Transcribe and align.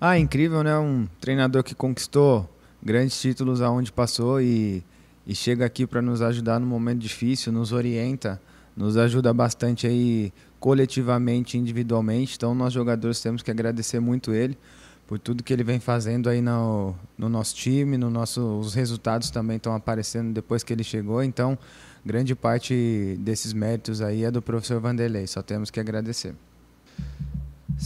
Ah, 0.00 0.18
incrível, 0.18 0.62
né? 0.62 0.76
Um 0.78 1.08
treinador 1.20 1.64
que 1.64 1.74
conquistou 1.74 2.48
grandes 2.82 3.18
títulos 3.18 3.62
aonde 3.62 3.90
passou 3.90 4.40
e, 4.40 4.84
e 5.26 5.34
chega 5.34 5.64
aqui 5.64 5.86
para 5.86 6.02
nos 6.02 6.20
ajudar 6.20 6.60
no 6.60 6.66
momento 6.66 6.98
difícil, 6.98 7.50
nos 7.50 7.72
orienta, 7.72 8.40
nos 8.76 8.98
ajuda 8.98 9.32
bastante 9.32 9.86
aí 9.86 10.32
coletivamente, 10.60 11.56
individualmente. 11.56 12.36
Então, 12.36 12.54
nós 12.54 12.74
jogadores 12.74 13.22
temos 13.22 13.42
que 13.42 13.50
agradecer 13.50 13.98
muito 13.98 14.34
ele 14.34 14.58
por 15.06 15.18
tudo 15.18 15.42
que 15.42 15.52
ele 15.52 15.64
vem 15.64 15.80
fazendo 15.80 16.28
aí 16.28 16.42
no, 16.42 16.94
no 17.16 17.28
nosso 17.28 17.54
time, 17.54 17.96
no 17.96 18.10
nosso, 18.10 18.58
os 18.58 18.74
resultados 18.74 19.30
também 19.30 19.56
estão 19.56 19.74
aparecendo 19.74 20.34
depois 20.34 20.62
que 20.62 20.72
ele 20.74 20.84
chegou. 20.84 21.22
Então, 21.22 21.56
grande 22.04 22.34
parte 22.34 23.16
desses 23.20 23.54
méritos 23.54 24.02
aí 24.02 24.24
é 24.24 24.30
do 24.30 24.42
professor 24.42 24.78
Vanderlei. 24.78 25.26
Só 25.26 25.42
temos 25.42 25.70
que 25.70 25.80
agradecer. 25.80 26.34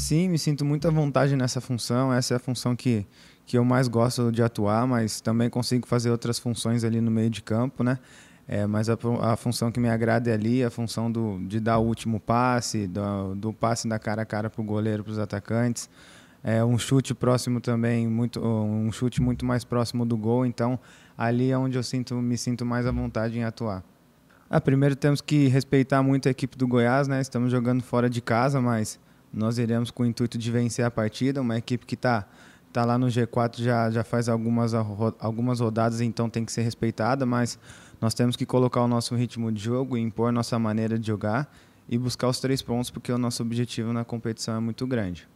Sim, 0.00 0.30
me 0.30 0.38
sinto 0.38 0.64
muita 0.64 0.90
vontade 0.90 1.36
nessa 1.36 1.60
função. 1.60 2.10
Essa 2.10 2.32
é 2.32 2.36
a 2.38 2.40
função 2.40 2.74
que, 2.74 3.06
que 3.44 3.58
eu 3.58 3.64
mais 3.64 3.86
gosto 3.86 4.32
de 4.32 4.42
atuar, 4.42 4.86
mas 4.86 5.20
também 5.20 5.50
consigo 5.50 5.86
fazer 5.86 6.10
outras 6.10 6.38
funções 6.38 6.84
ali 6.84 7.02
no 7.02 7.10
meio 7.10 7.28
de 7.28 7.42
campo, 7.42 7.84
né? 7.84 7.98
É, 8.48 8.66
mas 8.66 8.88
a, 8.88 8.96
a, 9.20 9.36
função 9.36 9.70
que 9.70 9.78
me 9.78 9.90
agrada 9.90 10.30
é 10.30 10.32
ali, 10.32 10.64
a 10.64 10.70
função 10.70 11.12
do, 11.12 11.38
de 11.46 11.60
dar 11.60 11.78
o 11.78 11.84
último 11.84 12.18
passe, 12.18 12.86
do, 12.86 13.34
do 13.36 13.52
passe 13.52 13.86
da 13.86 13.98
cara 13.98 14.22
a 14.22 14.24
cara 14.24 14.48
para 14.48 14.62
o 14.62 14.64
goleiro, 14.64 15.04
para 15.04 15.12
os 15.12 15.18
atacantes. 15.18 15.88
É, 16.42 16.64
um 16.64 16.78
chute 16.78 17.14
próximo 17.14 17.60
também, 17.60 18.08
muito, 18.08 18.40
um 18.40 18.90
chute 18.90 19.20
muito 19.20 19.44
mais 19.44 19.64
próximo 19.64 20.06
do 20.06 20.16
gol. 20.16 20.46
Então, 20.46 20.80
ali 21.16 21.50
é 21.50 21.58
onde 21.58 21.76
eu 21.76 21.82
sinto, 21.82 22.14
me 22.14 22.38
sinto 22.38 22.64
mais 22.64 22.86
à 22.86 22.90
vontade 22.90 23.38
em 23.38 23.44
atuar. 23.44 23.84
Ah, 24.48 24.62
primeiro 24.62 24.96
temos 24.96 25.20
que 25.20 25.46
respeitar 25.48 26.02
muito 26.02 26.26
a 26.26 26.30
equipe 26.30 26.56
do 26.56 26.66
Goiás, 26.66 27.06
né? 27.06 27.20
Estamos 27.20 27.52
jogando 27.52 27.82
fora 27.82 28.08
de 28.08 28.22
casa, 28.22 28.62
mas 28.62 28.98
nós 29.32 29.58
iremos 29.58 29.90
com 29.90 30.02
o 30.02 30.06
intuito 30.06 30.36
de 30.36 30.50
vencer 30.50 30.84
a 30.84 30.90
partida. 30.90 31.40
Uma 31.40 31.56
equipe 31.56 31.86
que 31.86 31.94
está 31.94 32.26
tá 32.72 32.84
lá 32.84 32.98
no 32.98 33.06
G4 33.06 33.62
já, 33.62 33.90
já 33.90 34.04
faz 34.04 34.28
algumas, 34.28 34.72
algumas 34.74 35.60
rodadas, 35.60 36.00
então 36.00 36.28
tem 36.28 36.44
que 36.44 36.52
ser 36.52 36.62
respeitada, 36.62 37.26
mas 37.26 37.58
nós 38.00 38.14
temos 38.14 38.36
que 38.36 38.46
colocar 38.46 38.82
o 38.82 38.88
nosso 38.88 39.14
ritmo 39.14 39.52
de 39.52 39.62
jogo, 39.62 39.96
impor 39.96 40.32
nossa 40.32 40.58
maneira 40.58 40.98
de 40.98 41.06
jogar 41.06 41.52
e 41.88 41.98
buscar 41.98 42.28
os 42.28 42.40
três 42.40 42.62
pontos, 42.62 42.90
porque 42.90 43.12
o 43.12 43.18
nosso 43.18 43.42
objetivo 43.42 43.92
na 43.92 44.04
competição 44.04 44.54
é 44.54 44.60
muito 44.60 44.86
grande. 44.86 45.28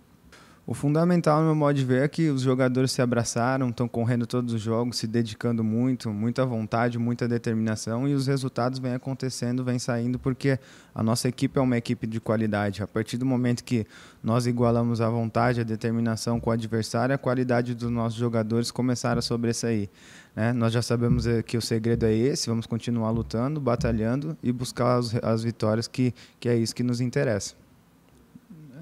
O 0.66 0.72
fundamental, 0.72 1.40
no 1.40 1.46
meu 1.48 1.54
modo 1.54 1.74
de 1.74 1.84
ver, 1.84 2.04
é 2.04 2.08
que 2.08 2.30
os 2.30 2.40
jogadores 2.40 2.90
se 2.90 3.02
abraçaram, 3.02 3.68
estão 3.68 3.86
correndo 3.86 4.26
todos 4.26 4.54
os 4.54 4.62
jogos, 4.62 4.96
se 4.96 5.06
dedicando 5.06 5.62
muito, 5.62 6.08
muita 6.10 6.46
vontade, 6.46 6.98
muita 6.98 7.28
determinação 7.28 8.08
e 8.08 8.14
os 8.14 8.26
resultados 8.26 8.78
vêm 8.78 8.94
acontecendo, 8.94 9.62
vêm 9.62 9.78
saindo, 9.78 10.18
porque 10.18 10.58
a 10.94 11.02
nossa 11.02 11.28
equipe 11.28 11.58
é 11.58 11.60
uma 11.60 11.76
equipe 11.76 12.06
de 12.06 12.18
qualidade. 12.18 12.82
A 12.82 12.86
partir 12.86 13.18
do 13.18 13.26
momento 13.26 13.62
que 13.62 13.86
nós 14.22 14.46
igualamos 14.46 15.02
a 15.02 15.10
vontade, 15.10 15.60
a 15.60 15.64
determinação 15.64 16.40
com 16.40 16.48
o 16.48 16.52
adversário, 16.54 17.14
a 17.14 17.18
qualidade 17.18 17.74
dos 17.74 17.90
nossos 17.90 18.18
jogadores 18.18 18.70
começaram 18.70 19.18
a 19.18 19.22
sobressair. 19.22 19.90
Né? 20.34 20.54
Nós 20.54 20.72
já 20.72 20.80
sabemos 20.80 21.26
eh, 21.26 21.42
que 21.42 21.58
o 21.58 21.62
segredo 21.62 22.06
é 22.06 22.14
esse, 22.14 22.48
vamos 22.48 22.64
continuar 22.64 23.10
lutando, 23.10 23.60
batalhando 23.60 24.34
e 24.42 24.50
buscar 24.50 24.96
as, 24.96 25.14
as 25.16 25.44
vitórias, 25.44 25.86
que, 25.86 26.14
que 26.40 26.48
é 26.48 26.56
isso 26.56 26.74
que 26.74 26.82
nos 26.82 27.02
interessa. 27.02 27.63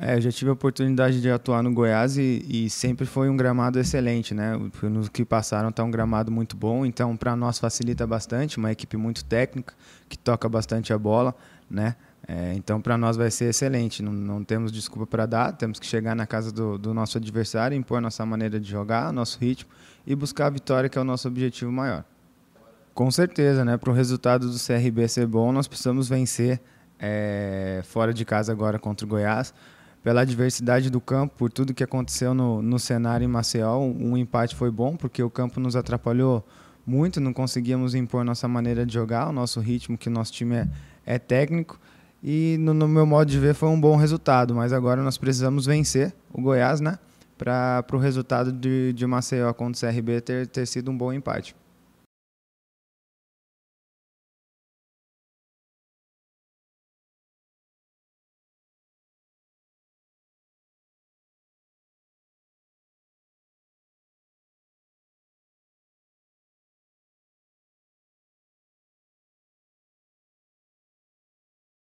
É, 0.04 0.16
eu 0.16 0.20
já 0.20 0.32
tive 0.32 0.50
a 0.50 0.52
oportunidade 0.52 1.20
de 1.20 1.30
atuar 1.30 1.62
no 1.62 1.72
Goiás 1.72 2.18
e, 2.18 2.44
e 2.48 2.68
sempre 2.68 3.06
foi 3.06 3.30
um 3.30 3.36
gramado 3.36 3.78
excelente, 3.78 4.34
né? 4.34 4.58
Nos 4.82 5.08
que 5.08 5.24
passaram 5.24 5.68
está 5.68 5.84
um 5.84 5.92
gramado 5.92 6.28
muito 6.28 6.56
bom, 6.56 6.84
então 6.84 7.16
para 7.16 7.36
nós 7.36 7.60
facilita 7.60 8.04
bastante, 8.04 8.58
uma 8.58 8.72
equipe 8.72 8.96
muito 8.96 9.24
técnica 9.24 9.72
que 10.08 10.18
toca 10.18 10.48
bastante 10.48 10.92
a 10.92 10.98
bola, 10.98 11.32
né? 11.70 11.94
É, 12.26 12.52
então 12.54 12.80
para 12.80 12.98
nós 12.98 13.16
vai 13.16 13.30
ser 13.30 13.50
excelente, 13.50 14.02
não, 14.02 14.12
não 14.12 14.42
temos 14.42 14.72
desculpa 14.72 15.06
para 15.06 15.24
dar, 15.24 15.52
temos 15.52 15.78
que 15.78 15.86
chegar 15.86 16.16
na 16.16 16.26
casa 16.26 16.50
do, 16.50 16.76
do 16.76 16.92
nosso 16.92 17.16
adversário, 17.16 17.76
impor 17.76 18.00
nossa 18.00 18.26
maneira 18.26 18.58
de 18.58 18.68
jogar, 18.68 19.12
nosso 19.12 19.38
ritmo 19.38 19.70
e 20.04 20.16
buscar 20.16 20.46
a 20.46 20.50
vitória 20.50 20.90
que 20.90 20.98
é 20.98 21.00
o 21.00 21.04
nosso 21.04 21.28
objetivo 21.28 21.70
maior. 21.70 22.04
Com 22.92 23.08
certeza, 23.08 23.64
né? 23.64 23.76
Para 23.76 23.90
o 23.90 23.94
resultado 23.94 24.50
do 24.50 24.58
CRB 24.58 25.06
ser 25.06 25.28
bom, 25.28 25.52
nós 25.52 25.68
precisamos 25.68 26.08
vencer 26.08 26.60
é, 26.98 27.82
fora 27.84 28.12
de 28.12 28.24
casa 28.24 28.50
agora 28.50 28.80
contra 28.80 29.06
o 29.06 29.08
Goiás 29.08 29.54
pela 30.02 30.24
diversidade 30.24 30.90
do 30.90 31.00
campo, 31.00 31.34
por 31.36 31.50
tudo 31.52 31.72
que 31.72 31.84
aconteceu 31.84 32.34
no, 32.34 32.60
no 32.60 32.78
cenário 32.78 33.24
em 33.24 33.28
Maceió, 33.28 33.78
um 33.78 34.16
empate 34.16 34.54
foi 34.54 34.70
bom, 34.70 34.96
porque 34.96 35.22
o 35.22 35.30
campo 35.30 35.60
nos 35.60 35.76
atrapalhou 35.76 36.44
muito, 36.84 37.20
não 37.20 37.32
conseguíamos 37.32 37.94
impor 37.94 38.24
nossa 38.24 38.48
maneira 38.48 38.84
de 38.84 38.92
jogar, 38.92 39.28
o 39.28 39.32
nosso 39.32 39.60
ritmo, 39.60 39.96
que 39.96 40.08
o 40.08 40.12
nosso 40.12 40.32
time 40.32 40.56
é, 40.56 40.68
é 41.06 41.18
técnico. 41.18 41.78
E 42.22 42.56
no, 42.58 42.74
no, 42.74 42.88
meu 42.88 43.06
modo 43.06 43.28
de 43.28 43.38
ver 43.38 43.54
foi 43.54 43.68
um 43.68 43.80
bom 43.80 43.96
resultado, 43.96 44.54
mas 44.54 44.72
agora 44.72 45.02
nós 45.02 45.16
precisamos 45.18 45.66
vencer 45.66 46.12
o 46.32 46.40
Goiás, 46.40 46.80
né? 46.80 46.98
Para 47.38 47.84
o 47.92 47.96
resultado 47.96 48.52
de, 48.52 48.92
de 48.92 49.06
Maceió 49.06 49.52
contra 49.52 49.88
o 49.88 49.92
CRB 49.92 50.20
ter, 50.20 50.46
ter 50.46 50.66
sido 50.66 50.90
um 50.90 50.96
bom 50.96 51.12
empate. 51.12 51.56